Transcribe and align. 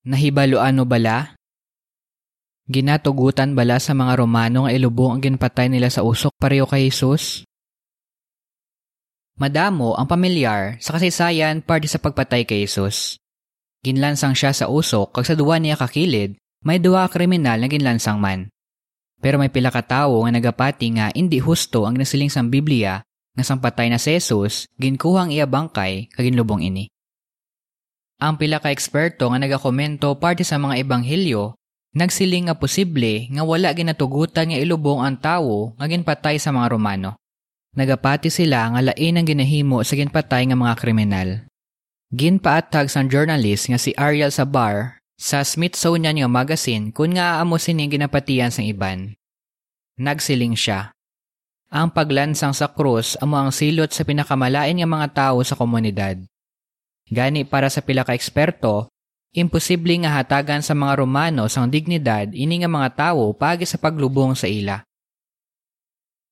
Nahibaluano 0.00 0.88
bala? 0.88 1.36
Ginatugutan 2.64 3.52
bala 3.52 3.76
sa 3.76 3.92
mga 3.92 4.16
Romano 4.16 4.64
nga 4.64 4.72
ilubong 4.72 5.12
ang 5.12 5.20
ginpatay 5.20 5.68
nila 5.68 5.92
sa 5.92 6.00
usok 6.00 6.32
pareho 6.40 6.64
kay 6.64 6.88
Jesus? 6.88 7.44
Madamo 9.36 9.92
ang 10.00 10.08
pamilyar 10.08 10.80
sa 10.80 10.96
kasaysayan 10.96 11.60
parte 11.60 11.84
sa 11.84 12.00
pagpatay 12.00 12.48
kay 12.48 12.64
Jesus. 12.64 13.20
Ginlansang 13.84 14.32
siya 14.32 14.56
sa 14.56 14.72
usok 14.72 15.20
kag 15.20 15.28
sa 15.28 15.36
duwa 15.36 15.60
niya 15.60 15.76
kakilid, 15.76 16.40
may 16.64 16.80
duwa 16.80 17.04
kriminal 17.12 17.60
na 17.60 17.68
ginlansang 17.68 18.16
man. 18.16 18.48
Pero 19.20 19.36
may 19.36 19.52
pila 19.52 19.68
ka 19.68 19.84
tawo 19.84 20.24
nga 20.24 20.32
nagapati 20.32 20.96
nga 20.96 21.12
hindi 21.12 21.44
husto 21.44 21.84
ang 21.84 22.00
ginasiling 22.00 22.32
sang 22.32 22.48
Biblia 22.48 23.04
nga 23.36 23.44
sang 23.44 23.60
patay 23.60 23.92
na 23.92 24.00
si 24.00 24.16
Jesus, 24.16 24.64
ginkuhang 24.80 25.28
iya 25.28 25.44
bangkay 25.44 26.08
kag 26.08 26.24
ginlubong 26.24 26.64
ini. 26.64 26.88
Ang 28.20 28.36
pila 28.36 28.60
ka 28.60 28.68
eksperto 28.68 29.32
nga 29.32 29.40
nagakomento 29.40 30.12
parte 30.20 30.44
sa 30.44 30.60
mga 30.60 30.84
ebanghilyo, 30.84 31.56
nagsiling 31.96 32.52
nga 32.52 32.56
posible 32.60 33.24
nga 33.32 33.42
wala 33.48 33.72
ginatugutan 33.72 34.52
nga 34.52 34.60
ilubong 34.60 35.00
ang 35.00 35.16
tawo 35.16 35.72
nga 35.80 35.88
ginpatay 35.88 36.36
sa 36.36 36.52
mga 36.52 36.76
Romano. 36.76 37.16
Nagapati 37.72 38.28
sila 38.28 38.76
nga 38.76 38.80
lain 38.92 39.16
ang 39.16 39.24
ginahimo 39.24 39.80
sa 39.80 39.96
ginpatay 39.96 40.52
nga 40.52 40.58
mga 40.58 40.74
kriminal. 40.76 41.28
Ginpaatag 42.12 42.92
sang 42.92 43.08
journalist 43.08 43.72
nga 43.72 43.80
si 43.80 43.96
Ariel 43.96 44.34
Sabar 44.34 45.00
sa 45.16 45.40
Smithsonian 45.40 46.20
nga 46.20 46.28
magazine 46.28 46.92
kung 46.92 47.16
nga 47.16 47.40
aamo 47.40 47.56
sini 47.56 47.88
ginapatian 47.88 48.52
sang 48.52 48.68
iban. 48.68 49.16
Nagsiling 49.96 50.58
siya. 50.58 50.92
Ang 51.70 51.94
paglansang 51.94 52.52
sa 52.52 52.68
krus 52.68 53.14
amo 53.22 53.38
ang 53.38 53.54
silot 53.54 53.94
sa 53.94 54.02
pinakamalain 54.04 54.74
nga 54.76 54.88
mga 54.90 55.08
tao 55.14 55.38
sa 55.46 55.54
komunidad. 55.54 56.20
Gani 57.10 57.42
para 57.42 57.66
sa 57.66 57.82
pila 57.82 58.06
ka 58.06 58.14
eksperto, 58.14 58.86
imposible 59.34 59.98
nga 59.98 60.14
hatagan 60.14 60.62
sa 60.62 60.78
mga 60.78 61.02
Romano 61.02 61.50
sang 61.50 61.66
dignidad 61.66 62.30
ini 62.30 62.62
nga 62.62 62.70
mga 62.70 62.88
tawo 62.94 63.34
pagi 63.34 63.66
sa 63.66 63.82
paglubong 63.82 64.38
sa 64.38 64.46
ila. 64.46 64.78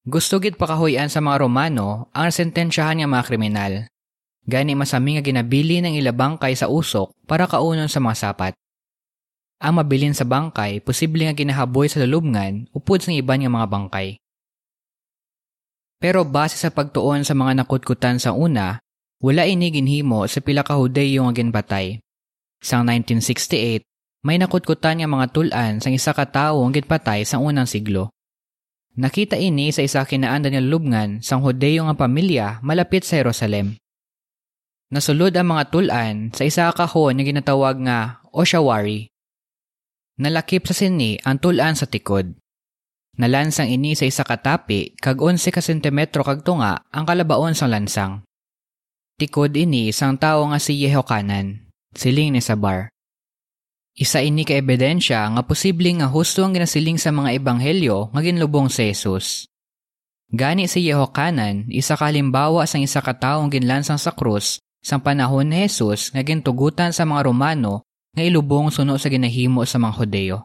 Gusto 0.07 0.39
gid 0.39 0.55
pakahuyan 0.55 1.11
sa 1.11 1.19
mga 1.19 1.43
Romano 1.43 2.09
ang 2.15 2.31
sentensyahan 2.31 3.03
nga 3.03 3.11
mga 3.11 3.27
kriminal. 3.27 3.73
Gani 4.49 4.73
masami 4.73 5.19
nga 5.19 5.23
ginabili 5.27 5.83
ng 5.83 5.99
ila 6.01 6.15
bangkay 6.15 6.57
sa 6.57 6.71
usok 6.71 7.13
para 7.29 7.45
kaunon 7.45 7.91
sa 7.91 8.01
mga 8.01 8.17
sapat. 8.17 8.55
Ang 9.59 9.83
mabilin 9.83 10.15
sa 10.15 10.23
bangkay, 10.23 10.79
posible 10.81 11.27
nga 11.27 11.35
ginahaboy 11.35 11.91
sa 11.91 11.99
lulubngan 12.07 12.71
upod 12.71 13.03
sa 13.03 13.11
iban 13.11 13.43
nga 13.43 13.51
mga 13.51 13.67
bangkay. 13.69 14.09
Pero 15.99 16.23
base 16.23 16.55
sa 16.55 16.71
pagtuon 16.71 17.27
sa 17.27 17.35
mga 17.35 17.67
nakutkutan 17.67 18.23
sa 18.23 18.31
una, 18.31 18.79
wala 19.19 19.47
ini 19.47 19.75
ginhimo 19.75 20.27
sa 20.31 20.39
pila 20.39 20.63
ka 20.63 20.79
Hudeyo 20.79 21.27
nga 21.27 21.35
ginpatay. 21.35 21.99
Sang 22.59 22.87
1968, 22.87 23.83
may 24.27 24.39
nakutkutan 24.39 24.99
nga 24.99 25.09
mga 25.11 25.27
tulan 25.31 25.73
sang 25.79 25.95
isa 25.95 26.11
ka 26.15 26.27
tawo 26.27 26.67
ang 26.67 26.75
ginpatay 26.75 27.23
sa 27.23 27.39
unang 27.39 27.67
siglo. 27.67 28.11
Nakita 28.99 29.39
ini 29.39 29.71
sa 29.71 29.87
isa 29.87 30.03
kinaandan 30.03 30.59
nga 30.59 30.63
lubngan 30.63 31.11
sang 31.23 31.43
Hudeyo 31.43 31.87
nga 31.87 31.95
pamilya 31.95 32.59
malapit 32.67 33.07
sa 33.07 33.23
Jerusalem. 33.23 33.79
Nasulod 34.91 35.37
ang 35.37 35.55
mga 35.55 35.65
tulan 35.71 36.15
sa 36.35 36.43
isa 36.49 36.67
ka 36.73 36.87
kahon 36.87 37.19
nga 37.19 37.25
ginatawag 37.27 37.77
nga 37.85 38.25
Oshawari. 38.35 39.11
Nalakip 40.19 40.67
sa 40.67 40.75
sini 40.75 41.15
ang 41.23 41.39
tulan 41.39 41.79
sa 41.79 41.87
tikod. 41.87 42.35
Nalansang 43.19 43.71
ini 43.71 43.99
sa 43.99 44.07
isa 44.07 44.23
katapi 44.23 44.99
kag 44.99 45.19
11 45.19 45.55
ka 45.55 45.63
sentimetro 45.63 46.23
kag 46.23 46.43
tunga 46.43 46.87
ang 46.91 47.07
kalabaon 47.07 47.55
sang 47.55 47.71
lansang. 47.71 48.28
Tikod 49.19 49.51
ini 49.59 49.91
sang 49.91 50.15
tawo 50.15 50.47
nga 50.55 50.63
si 50.63 50.79
Yehokanan, 50.79 51.67
siling 51.91 52.31
ni 52.31 52.39
Sabar. 52.39 52.87
Isa 53.99 54.23
ini 54.23 54.47
ka 54.47 54.55
ebidensya 54.55 55.27
nga 55.35 55.43
posible 55.43 55.91
nga 55.99 56.07
husto 56.07 56.47
ang 56.47 56.55
ginasiling 56.55 57.03
sa 57.03 57.11
mga 57.11 57.35
ebanghelyo 57.35 58.15
nga 58.15 58.23
ginlubong 58.23 58.71
si 58.71 58.87
Jesus. 58.87 59.51
Gani 60.31 60.71
si 60.71 60.87
Yehokanan, 60.87 61.67
isa 61.67 61.99
ka 61.99 62.07
halimbawa 62.07 62.63
sang 62.63 62.87
isa 62.87 63.03
ka 63.03 63.11
taong 63.11 63.51
ginlansang 63.51 63.99
sa 63.99 64.15
krus 64.15 64.63
sang 64.87 65.03
panahon 65.03 65.51
ni 65.51 65.67
Jesus 65.67 66.15
nga 66.15 66.23
gintugutan 66.23 66.95
sa 66.95 67.03
mga 67.03 67.27
Romano 67.27 67.83
nga 68.15 68.23
ilubong 68.23 68.71
suno 68.71 69.03
sa 69.03 69.11
ginahimo 69.11 69.67
sa 69.67 69.83
mga 69.83 69.99
Hodeo. 69.99 70.39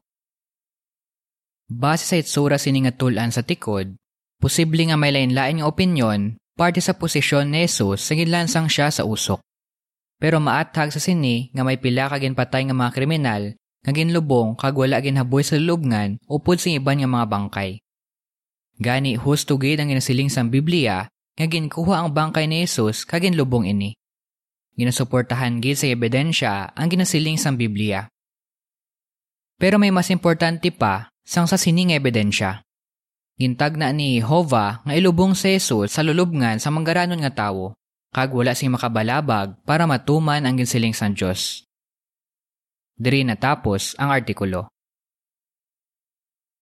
Base 1.70 2.10
sa 2.10 2.18
itsura 2.18 2.58
sini 2.58 2.90
nga 2.90 2.94
tulan 2.98 3.30
sa 3.30 3.46
tikod, 3.46 3.94
posible 4.42 4.82
nga 4.90 4.98
may 4.98 5.14
lain-lain 5.14 5.62
nga 5.62 5.70
opinyon 5.70 6.42
parte 6.54 6.80
sa 6.82 6.94
posisyon 6.94 7.50
ni 7.50 7.66
Jesus 7.66 8.06
sa 8.06 8.14
ginlansang 8.14 8.70
siya 8.70 8.94
sa 8.94 9.04
usok. 9.06 9.42
Pero 10.22 10.40
maathag 10.40 10.94
sa 10.94 11.02
sini 11.02 11.52
nga 11.52 11.66
may 11.66 11.76
pila 11.82 12.08
ka 12.08 12.22
ginpatay 12.22 12.70
nga 12.70 12.76
mga 12.78 12.92
kriminal 12.96 13.44
nga 13.84 13.92
ginlubong 13.92 14.56
kag 14.56 14.78
wala 14.78 15.04
ginhaboy 15.04 15.44
sa 15.44 15.60
lubngan 15.60 16.16
upod 16.32 16.56
sa 16.62 16.72
iban 16.72 17.04
nga 17.04 17.10
mga 17.10 17.28
bangkay. 17.28 17.84
Gani 18.80 19.20
husto 19.20 19.60
gid 19.60 19.84
ang 19.84 19.92
ginasiling 19.92 20.32
sang 20.32 20.48
Biblia 20.48 21.06
nga 21.12 21.46
ginkuha 21.46 22.06
ang 22.06 22.10
bangkay 22.16 22.48
ni 22.48 22.64
Jesus 22.64 23.04
kag 23.04 23.28
ginlubong 23.28 23.68
ini. 23.68 23.98
Ginasuportahan 24.80 25.60
gid 25.60 25.78
sa 25.78 25.92
ebidensya 25.92 26.72
ang 26.74 26.88
ginasiling 26.88 27.36
sang 27.36 27.60
Biblia. 27.60 28.08
Pero 29.60 29.78
may 29.78 29.94
mas 29.94 30.10
importante 30.10 30.74
pa 30.74 31.14
sang 31.22 31.46
sa 31.46 31.60
sining 31.60 31.94
ebidensya. 31.94 32.64
Gintag 33.38 33.78
na 33.78 33.90
ni 33.94 34.22
Hova 34.22 34.82
nga 34.86 34.94
ilubong 34.94 35.34
si 35.34 35.58
Jesus 35.58 35.94
sa 35.94 36.06
lulubngan 36.06 36.62
sa 36.62 36.70
manggaranon 36.70 37.22
nga 37.22 37.34
tawo 37.34 37.74
kag 38.14 38.30
wala 38.30 38.54
sing 38.54 38.70
makabalabag 38.70 39.58
para 39.66 39.90
matuman 39.90 40.46
ang 40.46 40.54
ginsiling 40.58 40.94
sang 40.94 41.18
Dios. 41.18 41.66
Diri 42.94 43.26
natapos 43.26 43.98
ang 43.98 44.14
artikulo. 44.14 44.73